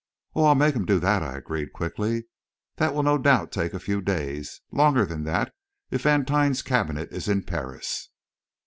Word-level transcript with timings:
"Oh, 0.33 0.45
I'll 0.45 0.55
make 0.55 0.75
him 0.75 0.87
do 0.87 0.99
that," 0.99 1.21
I 1.21 1.37
agreed 1.37 1.73
quickly. 1.73 2.25
"That 2.77 2.95
will 2.95 3.03
no 3.03 3.19
doubt 3.19 3.51
take 3.51 3.71
a 3.75 3.79
few 3.79 4.01
days 4.01 4.61
longer 4.71 5.05
than 5.05 5.25
that 5.25 5.53
if 5.91 6.01
Vantine's 6.01 6.63
cabinet 6.63 7.11
is 7.11 7.27
in 7.27 7.43
Paris." 7.43 8.09